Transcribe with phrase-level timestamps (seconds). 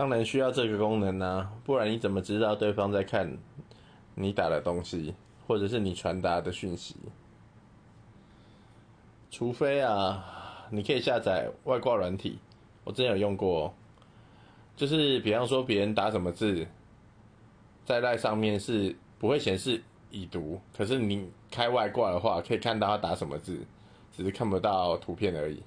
[0.00, 3.36] 当然需要这个功能啊，不然你怎么知道对方在看
[4.14, 5.14] 你打的东西，
[5.46, 6.96] 或者是你传达的讯息？
[9.30, 12.38] 除非啊，你可以下载外挂软体，
[12.82, 13.74] 我真有用过。
[14.74, 16.66] 就是比方说别人打什么字，
[17.84, 23.60] 在那上面是不会显示已读，可是你开外挂的话，可以看到他打什么字，
[24.16, 25.62] 只是看不到图片而已。